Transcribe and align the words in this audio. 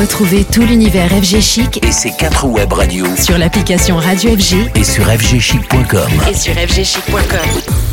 Retrouvez 0.00 0.46
tout 0.46 0.62
l'univers 0.62 1.10
FG 1.10 1.42
Chic 1.42 1.84
et 1.84 1.92
ses 1.92 2.12
quatre 2.12 2.46
web 2.46 2.72
radios 2.72 3.16
sur 3.16 3.36
l'application 3.36 3.98
Radio 3.98 4.30
FG 4.34 4.70
et 4.74 4.82
sur 4.82 5.04
fgchic.com. 5.04 6.10
Et 6.26 6.34
sur 6.34 6.54
fgchic.com. 6.54 7.89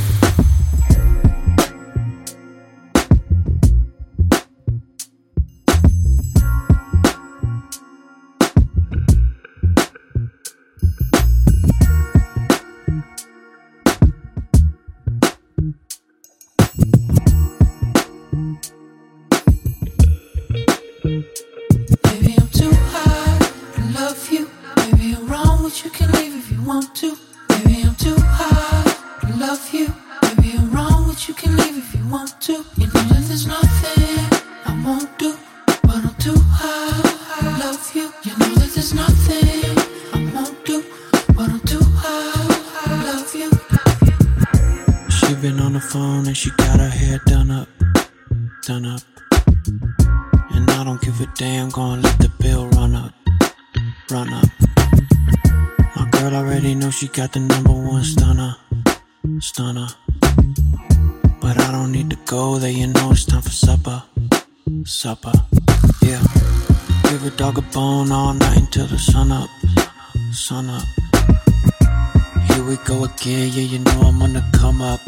again, 73.28 73.52
yeah, 73.53 73.64
you 73.64 73.80
know 73.80 74.02
I'm 74.08 74.20
gonna 74.20 74.44
come 74.53 74.81
up, 74.81 75.02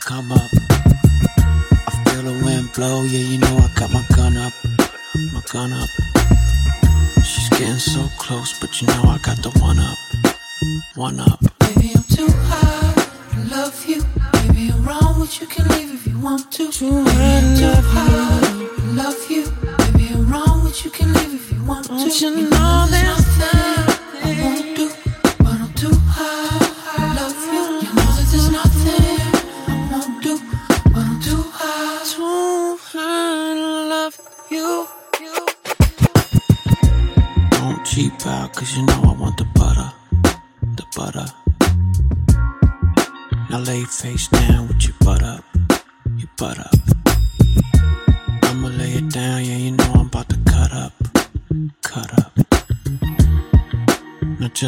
come 0.00 0.32
up. 0.32 0.50
I 1.86 2.02
feel 2.06 2.22
the 2.22 2.42
wind 2.44 2.72
blow, 2.74 3.02
yeah, 3.02 3.20
you 3.20 3.38
know 3.38 3.56
I 3.58 3.70
got 3.78 3.92
my 3.92 4.04
gun 4.16 4.36
up, 4.36 4.52
my 5.32 5.42
gun 5.52 5.72
up. 5.72 5.88
She's 7.24 7.48
getting 7.50 7.78
so 7.78 8.08
close, 8.18 8.58
but 8.58 8.80
you 8.80 8.88
know 8.88 9.02
I 9.04 9.18
got 9.22 9.36
the 9.42 9.50
one 9.60 9.78
up 9.78 9.98
one 10.96 11.20
up. 11.20 11.40
Baby, 11.60 11.92
I'm 11.94 12.02
too 12.04 12.28
high 12.50 12.94
to 13.32 13.54
love 13.54 13.86
you. 13.86 14.02
Baby, 14.32 14.72
I'm 14.72 14.84
wrong, 14.84 15.20
but 15.20 15.40
you 15.40 15.46
can 15.46 15.68
leave 15.68 15.94
if 15.94 16.06
you 16.06 16.18
want 16.18 16.50
to. 16.52 16.72
Too 16.72 17.04
high 17.04 17.40
to 17.60 18.16
love 18.16 18.60
you. 18.60 18.68
To 18.68 18.82
love 19.02 19.30
you. 19.30 19.44
Baby, 19.92 20.14
I'm 20.14 20.30
wrong, 20.30 20.64
but 20.64 20.84
you 20.84 20.90
can 20.90 21.12
leave 21.12 21.34
if 21.34 21.52
you 21.52 21.64
want 21.64 21.86
to. 21.86 21.90
Don't 21.90 22.20
you, 22.20 22.30
you 22.30 22.50
know 22.50 22.86
there's 22.90 23.38
nothing 23.38 23.87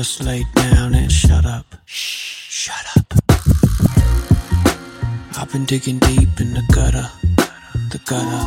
just 0.02 0.24
lay 0.24 0.42
down 0.54 0.94
and 0.94 1.12
shut 1.12 1.44
up, 1.44 1.66
shh, 1.84 2.48
shut 2.48 2.86
up. 2.96 3.12
I've 5.36 5.52
been 5.52 5.66
digging 5.66 5.98
deep 5.98 6.40
in 6.40 6.54
the 6.54 6.64
gutter, 6.72 7.06
the 7.92 8.00
gutter. 8.08 8.42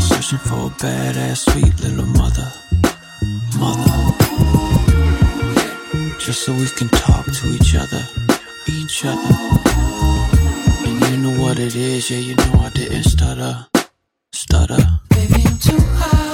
Searching 0.00 0.38
for 0.38 0.68
a 0.68 0.70
badass, 0.80 1.40
sweet 1.50 1.78
little 1.84 2.06
mother, 2.20 2.50
mother 3.58 3.98
just 6.18 6.44
so 6.44 6.54
we 6.54 6.66
can 6.78 6.88
talk 6.88 7.26
to 7.26 7.48
each 7.56 7.74
other, 7.74 8.02
each 8.68 9.04
other. 9.04 9.34
And 10.86 10.96
you 11.10 11.16
know 11.24 11.42
what 11.42 11.58
it 11.58 11.76
is, 11.76 12.10
yeah, 12.10 12.20
you 12.20 12.36
know 12.36 12.54
I 12.58 12.70
didn't 12.70 13.04
stutter, 13.04 13.66
stutter. 14.32 14.82
Baby, 15.10 15.42
I'm 15.44 15.58
too 15.58 15.78
high 16.00 16.30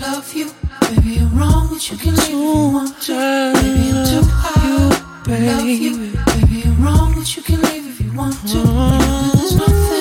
love 0.00 0.34
you. 0.34 0.67
Baby, 0.88 1.10
you're 1.20 1.28
wrong, 1.28 1.68
but 1.70 1.90
you 1.90 1.98
can 1.98 2.14
leave 2.16 2.22
if 2.24 2.30
you 2.30 2.72
want 2.72 3.02
to. 3.02 3.12
Baby, 3.12 3.90
I'm 3.92 4.06
too 4.06 4.22
high 4.24 5.24
to 5.24 5.30
love 5.30 5.66
you. 5.66 6.16
Baby, 6.24 6.62
you're 6.64 6.74
wrong, 6.76 7.12
but 7.14 7.36
you 7.36 7.42
can 7.42 7.60
leave 7.60 7.86
if 7.88 8.00
you 8.00 8.10
want 8.16 8.36
to. 8.48 8.58
There's 9.36 9.54
nothing 9.54 9.97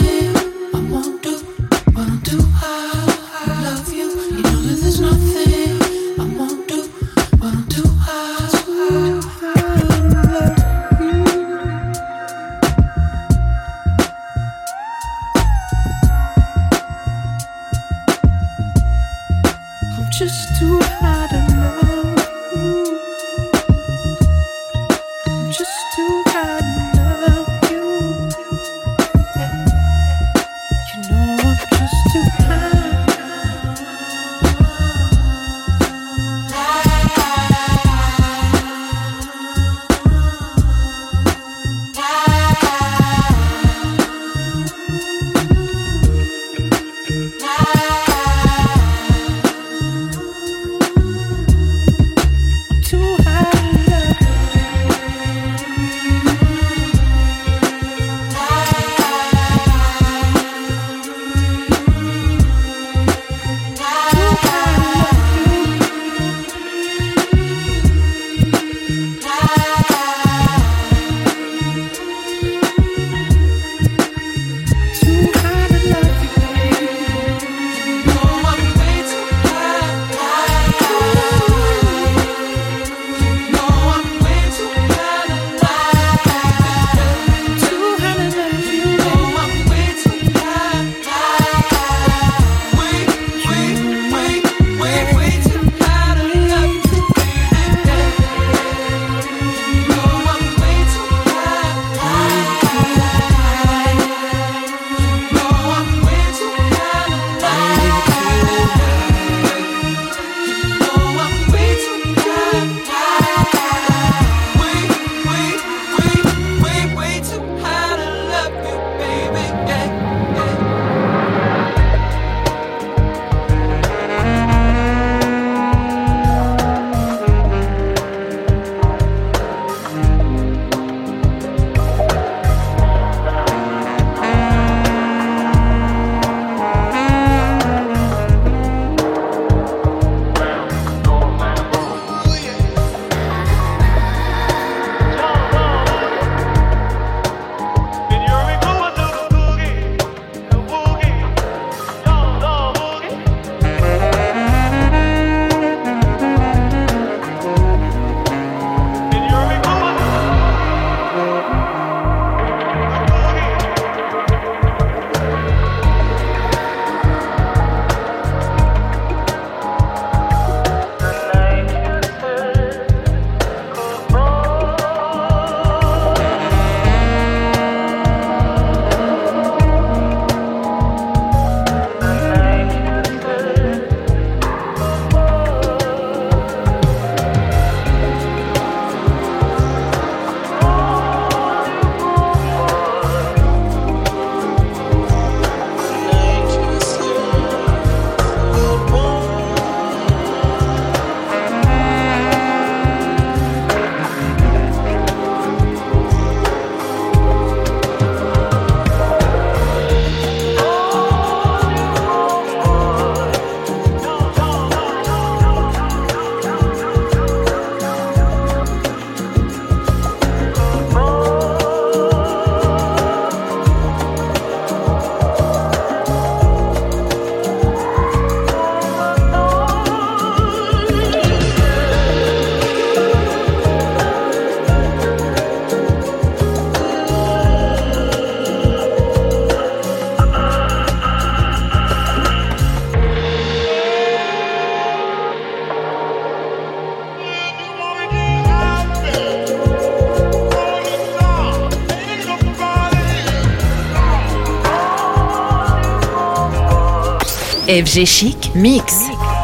FG 257.67 258.05
Chic 258.07 258.55
Mix. 258.55 259.36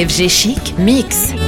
FG 0.00 0.30
Chic 0.30 0.78
Mix. 0.78 1.39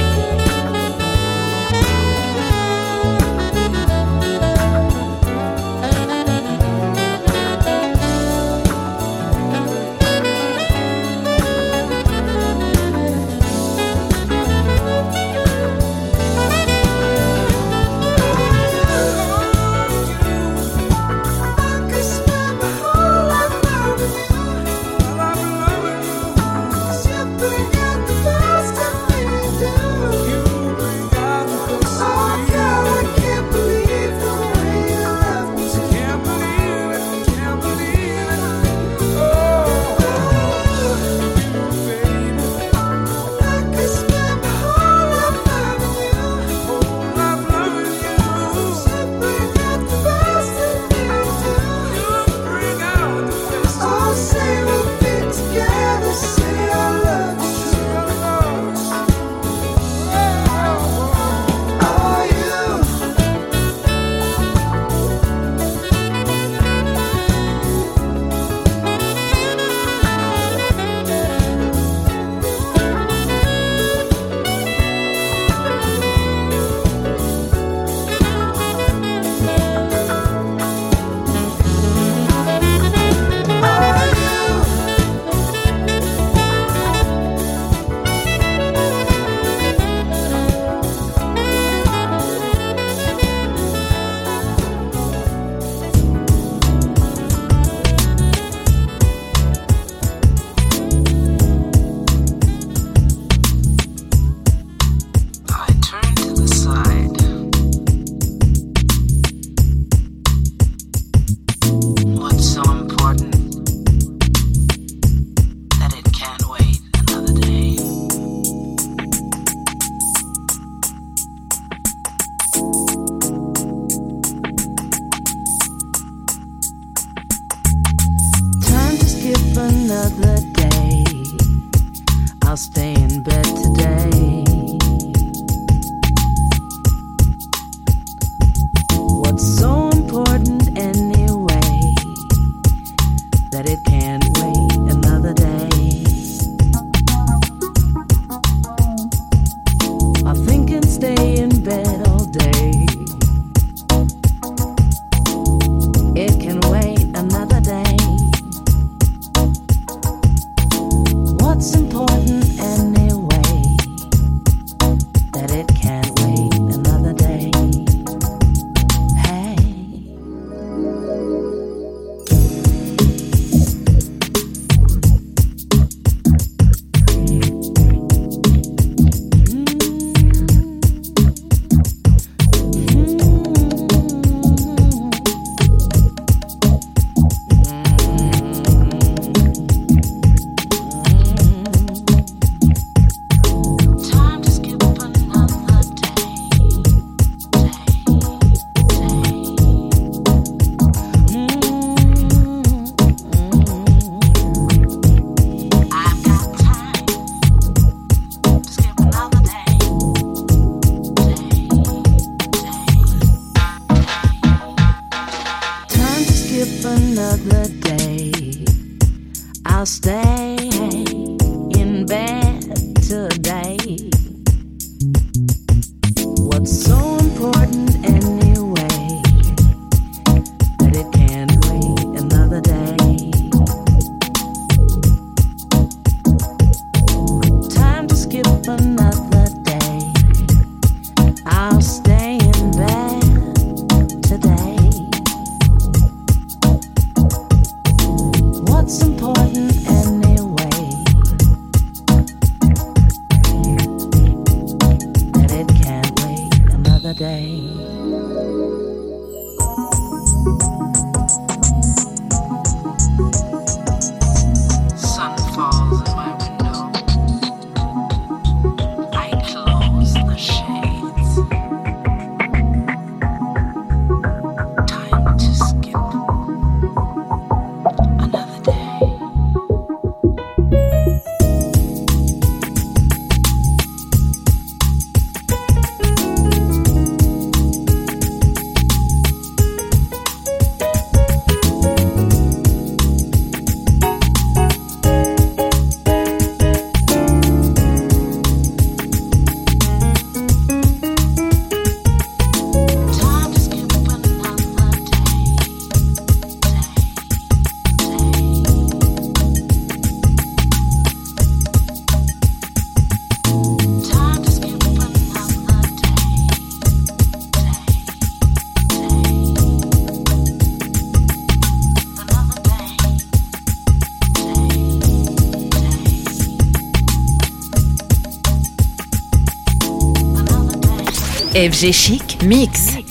Day. 331.63 331.69
FG 331.69 331.93
Chic 331.93 332.43
Mix. 332.43 333.02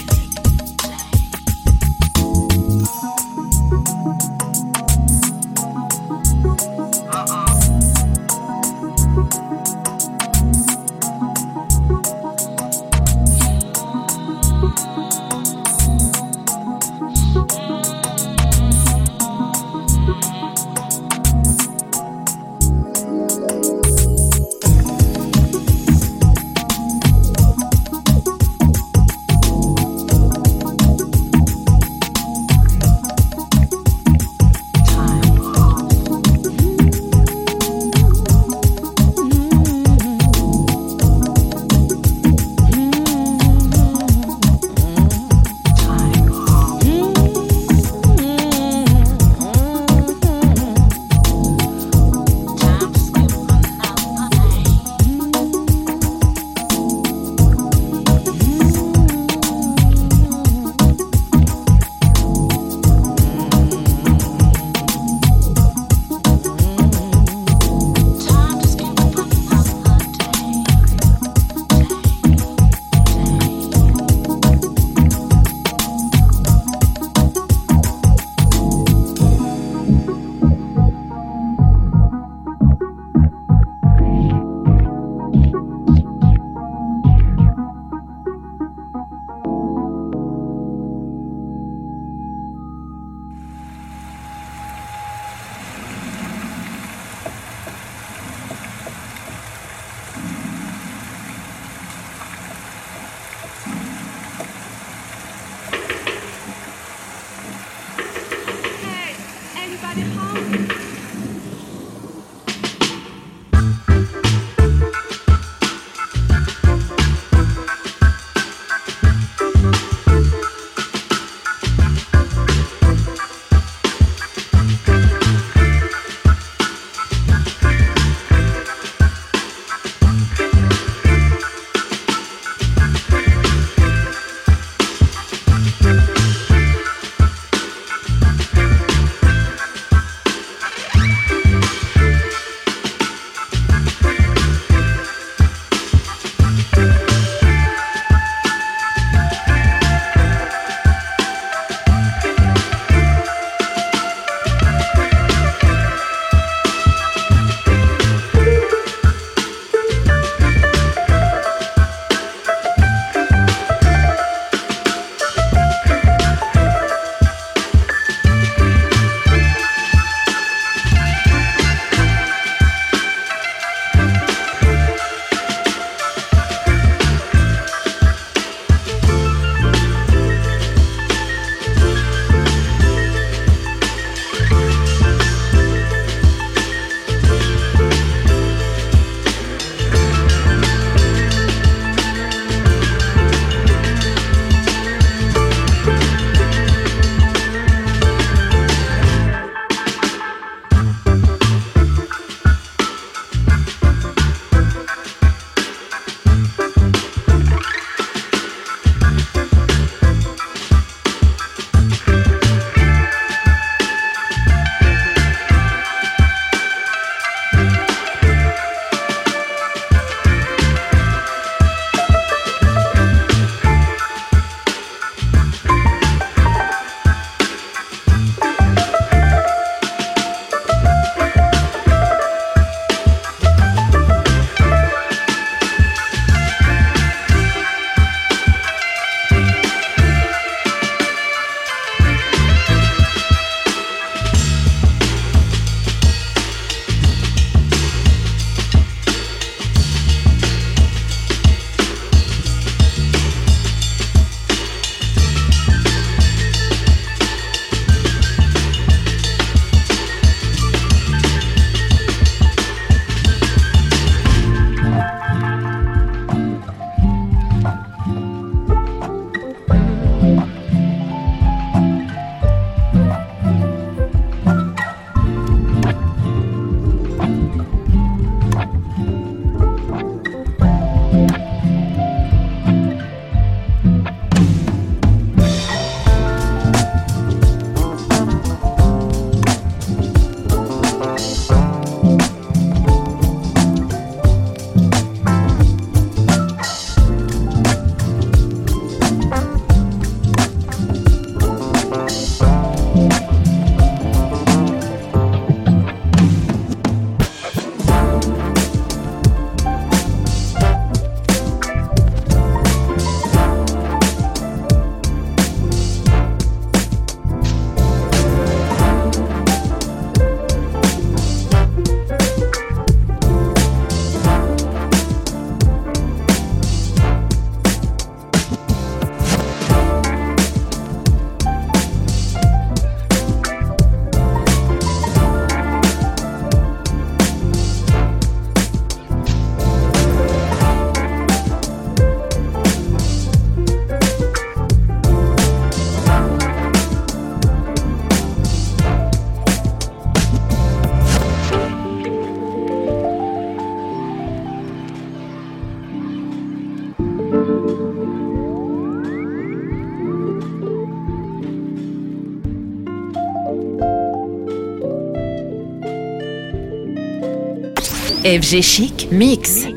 FG 368.24 368.62
Chic 368.62 369.10
Mix. 369.10 369.71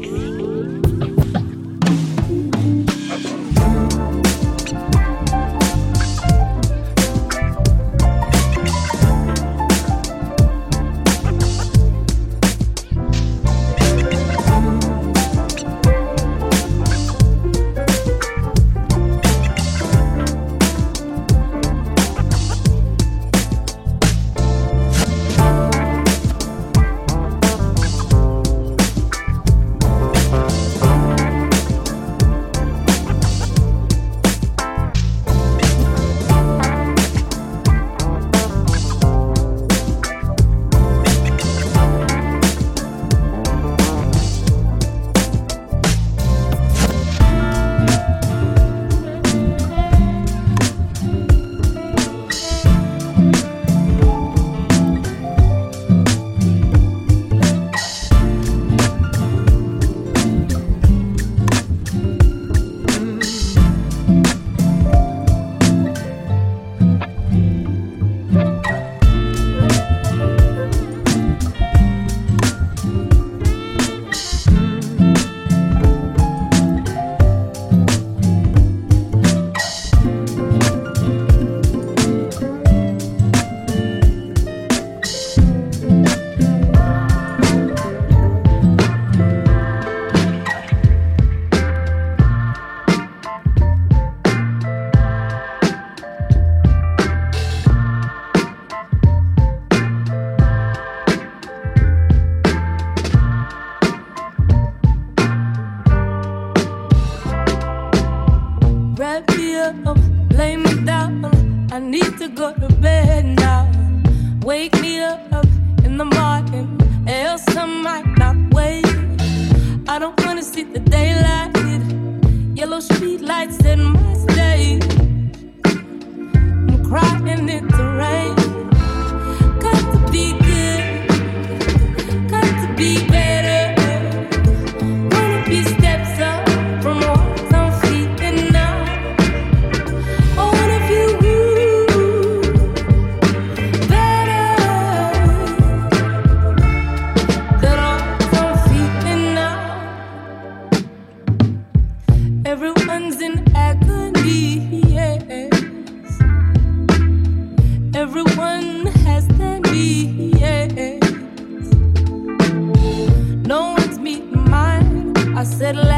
I 165.66 165.95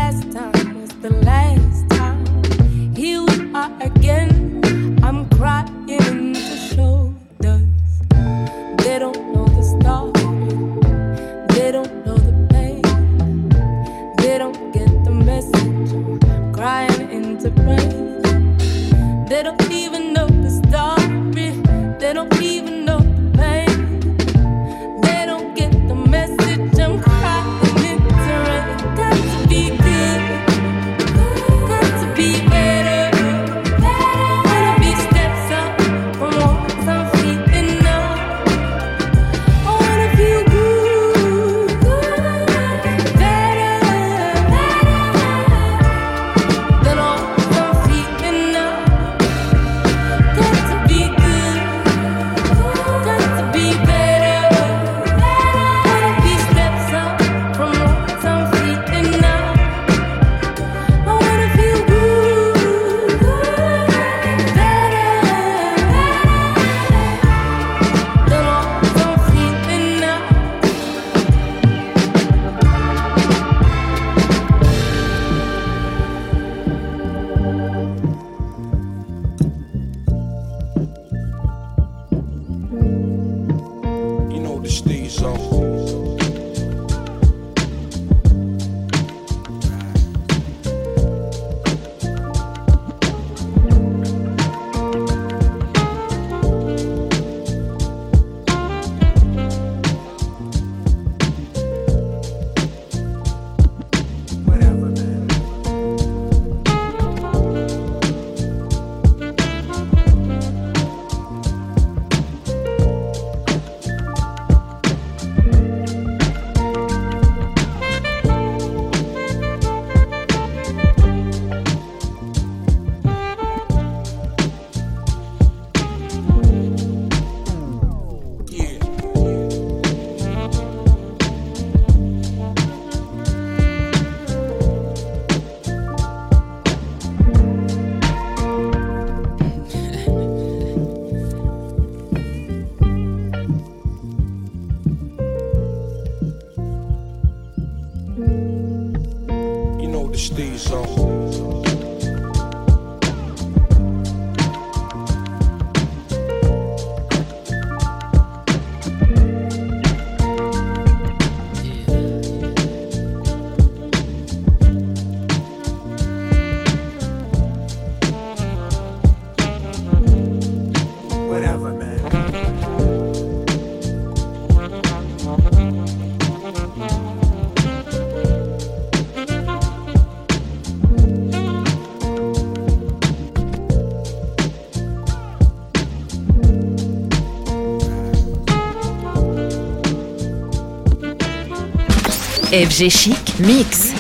FG 192.58 192.90
Chic 192.90 193.40
Mix. 193.40 193.97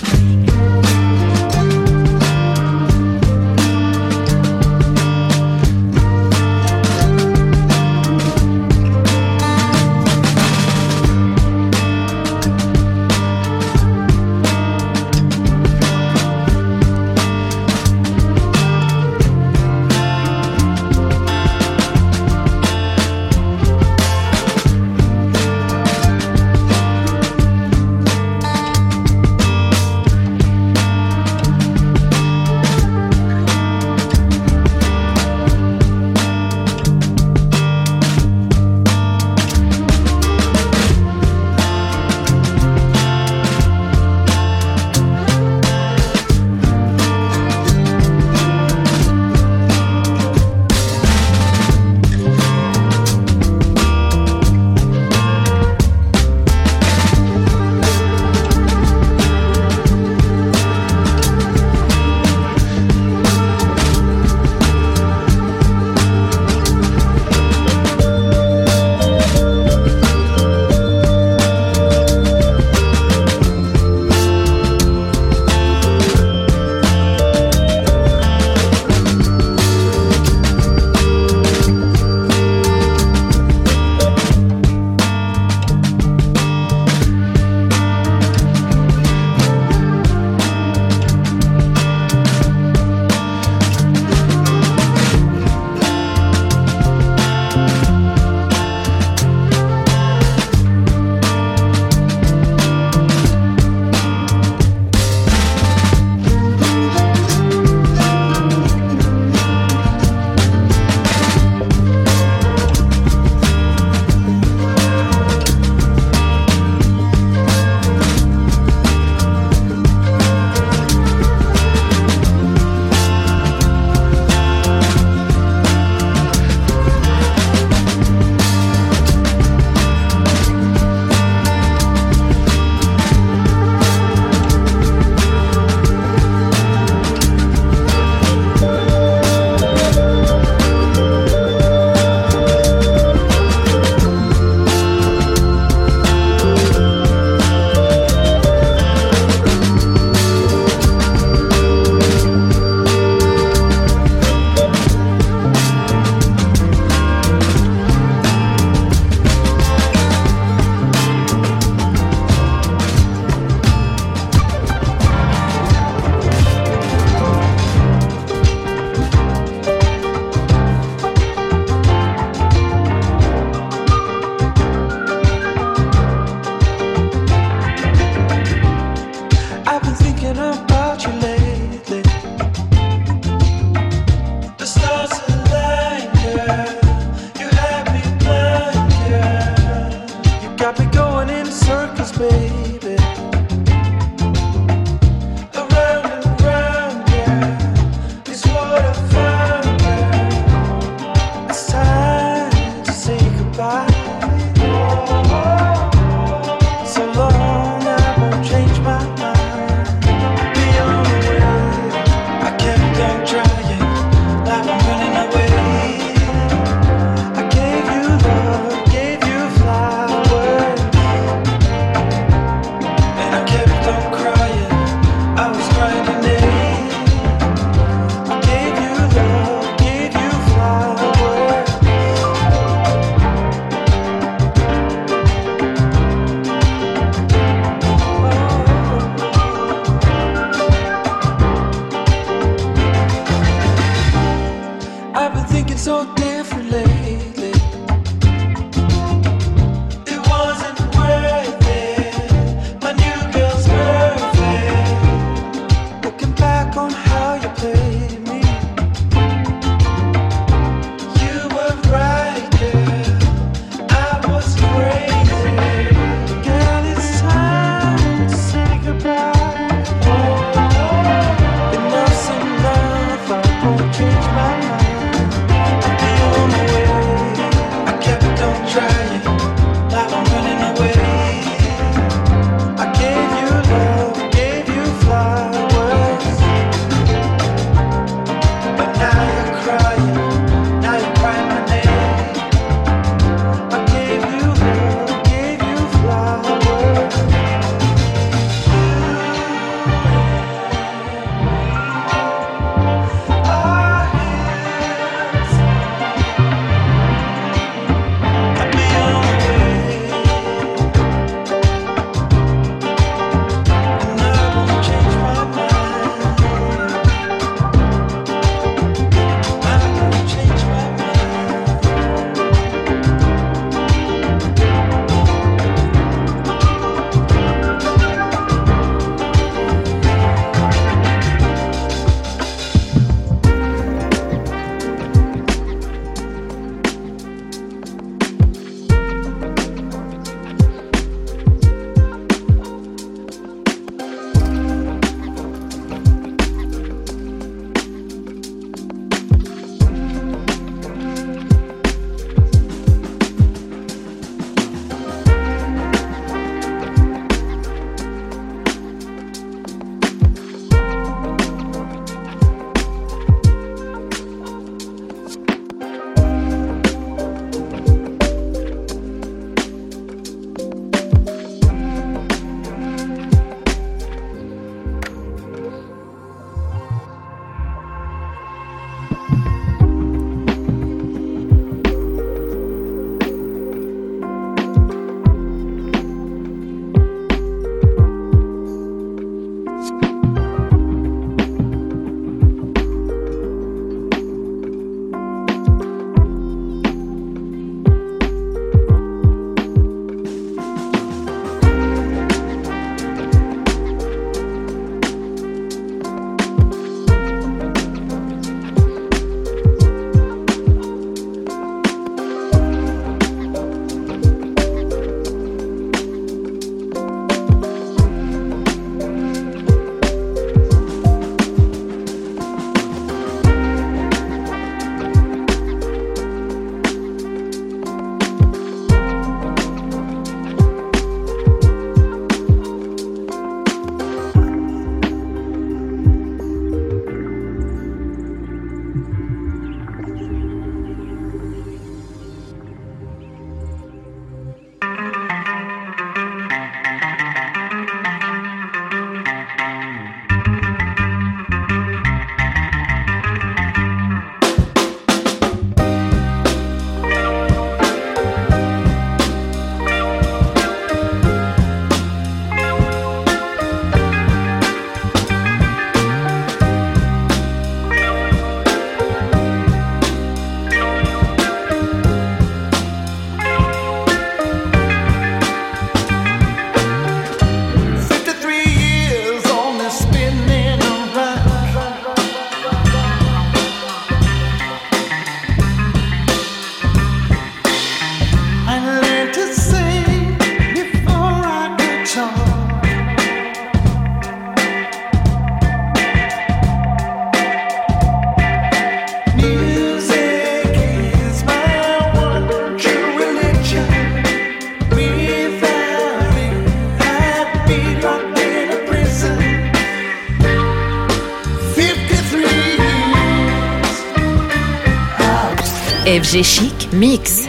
Chic 516.43 516.93
Mix. 516.93 517.46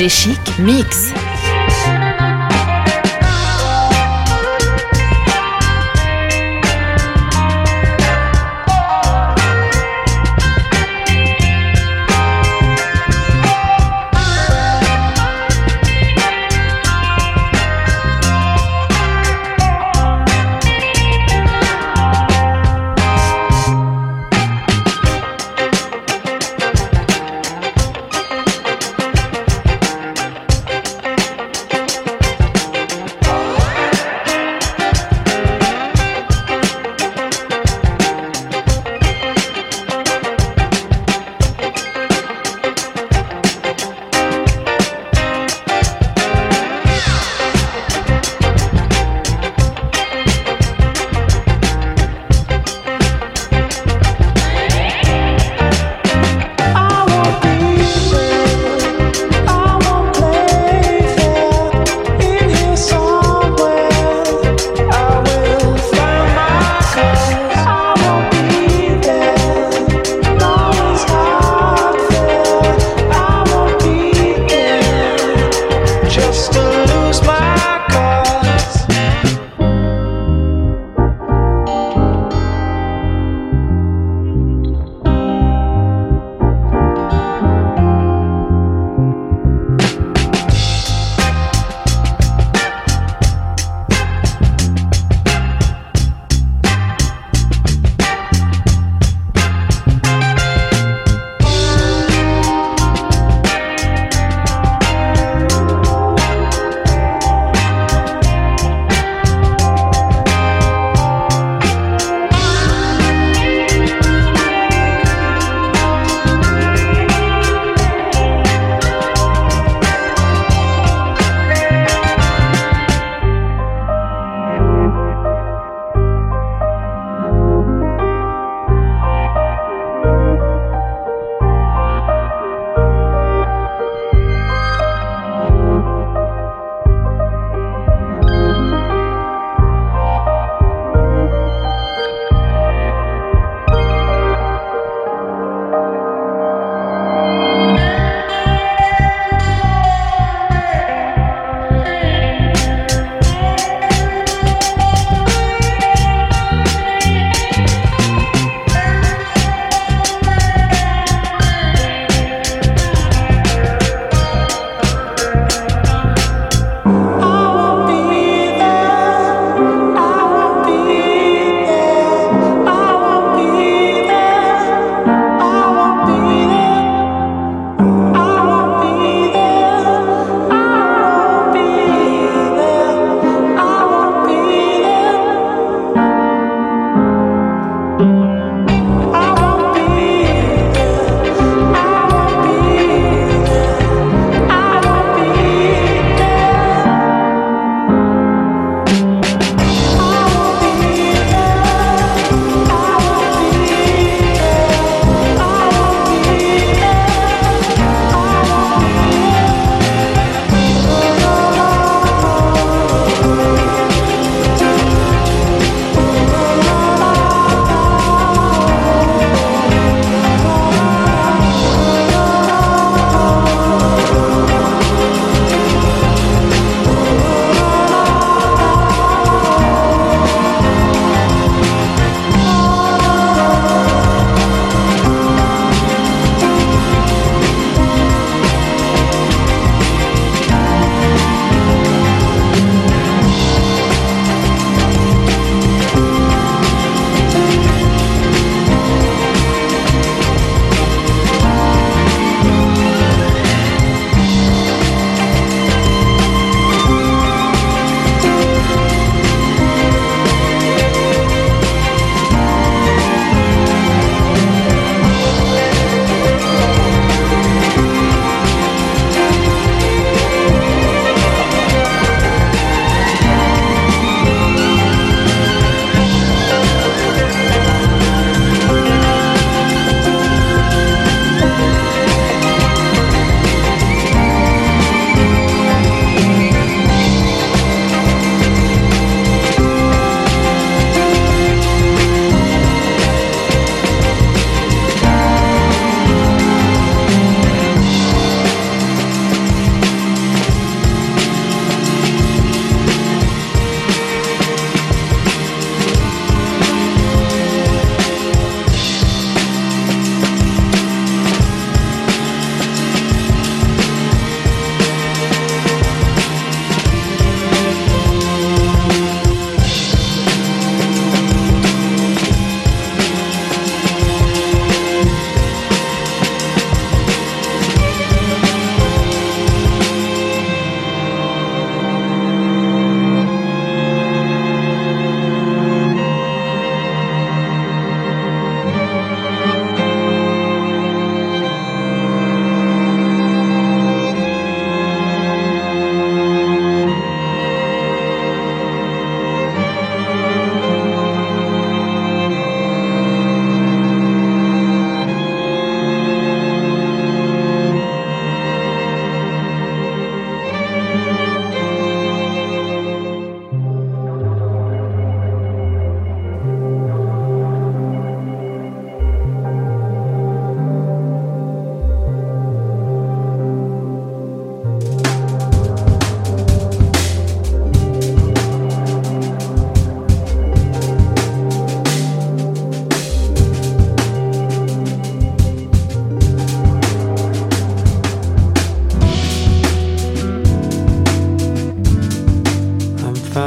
FG 0.00 0.08
Chic 0.08 0.58
Mix. 0.58 1.19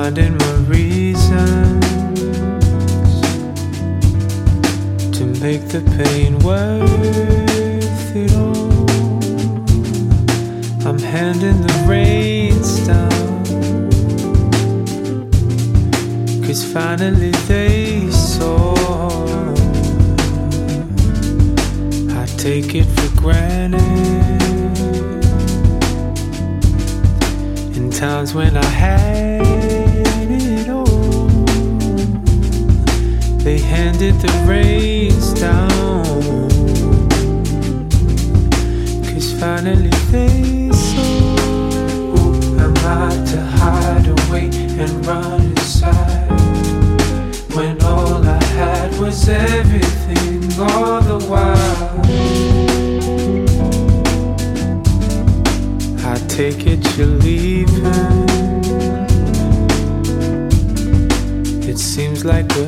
Finding 0.04 0.38
my 0.38 0.56
reasons 0.68 1.86
to 5.18 5.24
make 5.41 5.66
the 5.70 5.82
pain 5.97 6.38
worth 6.39 8.14
it 8.14 8.34
all. 8.36 8.84
I'm 10.86 10.99
handing 10.99 11.62
the 11.62 11.86
reins 11.88 12.86
down. 12.86 13.45
Cause 16.45 16.66
finally 16.74 17.32
they 17.47 18.12
saw. 18.12 18.74
I 22.20 22.26
take 22.36 22.76
it 22.76 22.88
for 22.95 23.22
granted. 23.22 23.82
In 27.78 27.89
times 27.89 28.34
when 28.34 28.58
I 28.58 28.66
had 28.66 29.33
handed 34.04 34.22
the 34.22 34.34
reins 34.49 35.34
down. 35.34 36.04
Cause 39.06 39.32
finally 39.39 39.89
they 40.12 40.70
saw. 40.72 41.38
Who 42.12 42.60
am 42.60 42.74
I 42.78 43.10
to 43.32 43.41
hide 43.41 44.08
away 44.08 44.49
and 44.82 45.06
run 45.06 45.41
inside? 45.41 46.30
When 47.56 47.82
all 47.84 48.26
I 48.26 48.43
had 48.43 48.99
was 48.99 49.30
everything 49.30 50.51
all 50.60 51.01
the 51.01 51.20
while. 51.30 52.01
I 56.12 56.18
take 56.28 56.68
it 56.68 56.97
you're 56.97 57.08
leaving. 57.08 58.34
It 61.66 61.78
seems 61.78 62.26
like 62.26 62.47
we're 62.56 62.68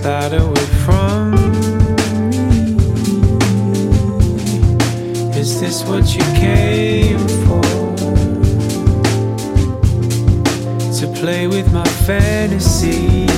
slide 0.00 0.32
away 0.32 0.66
from 0.84 1.30
me. 1.32 1.46
Is 5.38 5.60
this 5.60 5.84
what 5.84 6.14
you 6.16 6.24
came 6.40 7.26
for? 7.44 7.60
To 11.00 11.06
play 11.20 11.46
with 11.46 11.70
my 11.72 11.88
fantasies. 12.06 13.28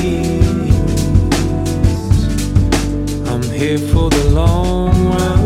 I'm 3.29 3.43
here 3.43 3.79
for 3.79 4.09
the 4.11 4.25
long 4.31 4.95
run. 5.15 5.43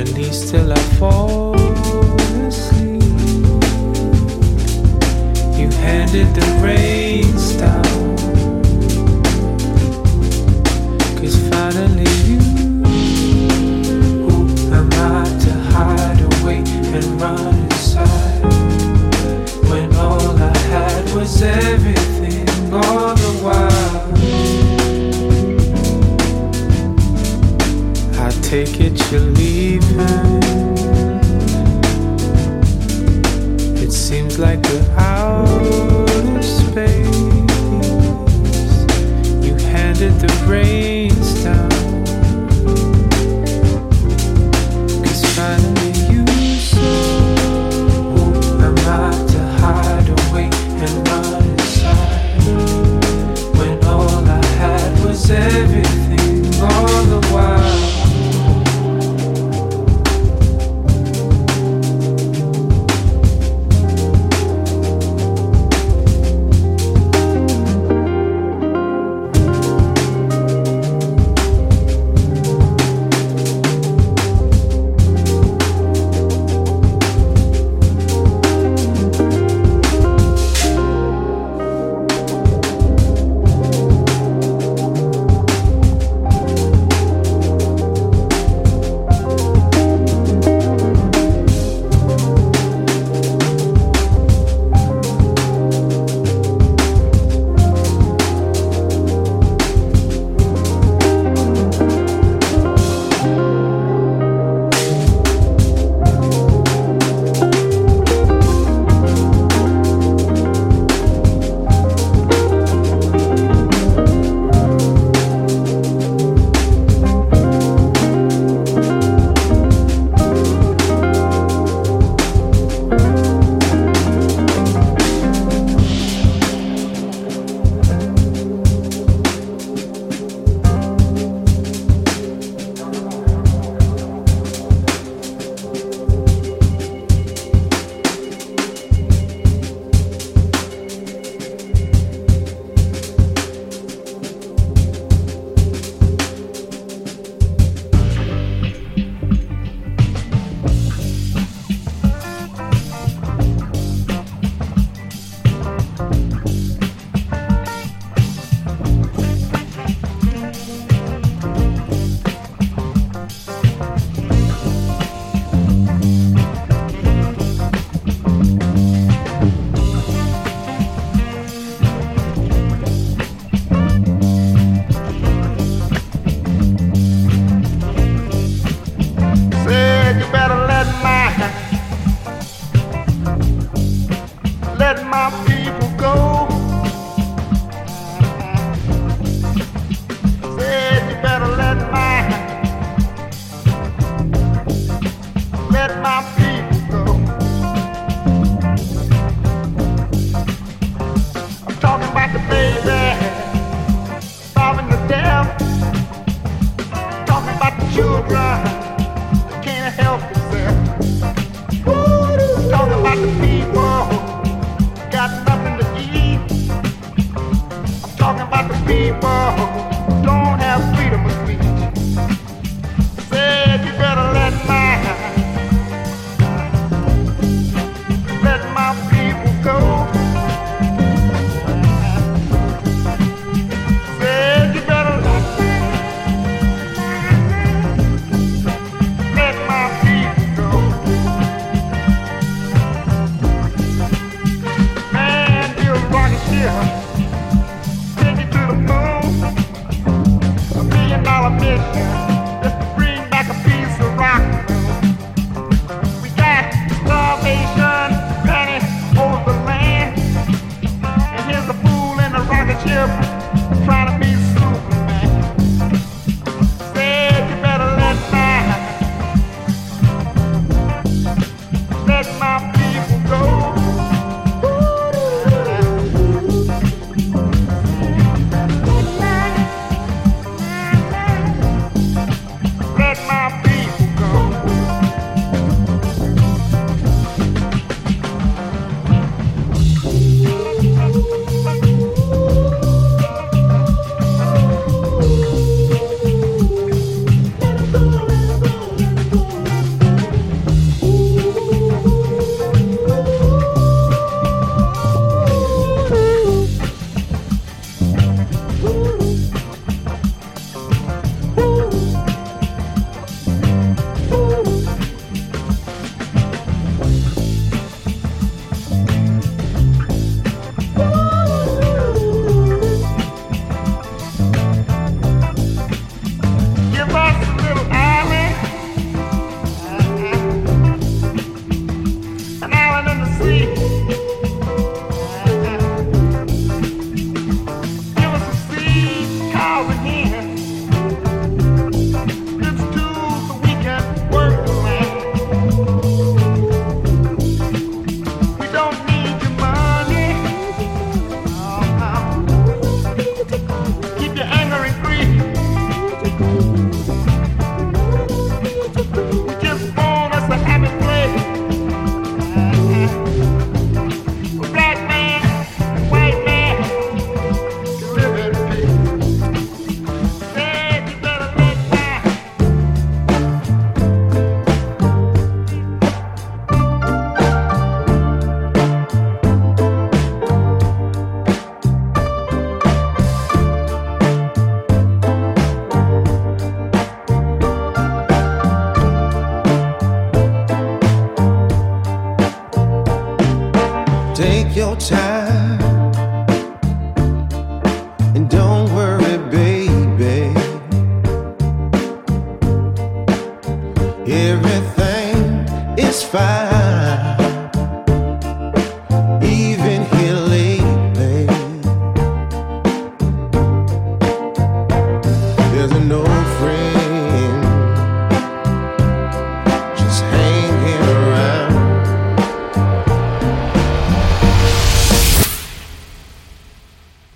At 0.00 0.08
least 0.14 0.48
till 0.50 0.72
I 0.72 0.82
fall 0.98 1.51
handed 5.82 6.28
the 6.34 6.46
reins 6.62 7.56
down. 7.56 7.82
Cause 11.18 11.36
finally 11.50 12.14
you. 12.28 12.40
Who 14.24 14.36
am 14.78 14.88
I 14.92 15.24
to 15.44 15.52
hide 15.74 16.20
away 16.32 16.58
and 16.96 17.20
run 17.20 17.54
inside? 17.66 18.42
When 19.68 19.92
all 19.96 20.36
I 20.36 20.56
had 20.72 21.04
was 21.14 21.42
everything 21.42 22.46
all 22.72 23.14
the 23.24 23.32
while. 23.44 24.02
I 28.24 28.30
take 28.42 28.80
it 28.80 28.94
you're 29.10 29.20
leaving. 29.20 30.61